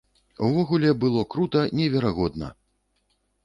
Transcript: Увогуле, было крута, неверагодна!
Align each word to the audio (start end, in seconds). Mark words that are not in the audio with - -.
Увогуле, 0.47 0.93
было 1.03 1.23
крута, 1.35 1.61
неверагодна! 1.83 2.53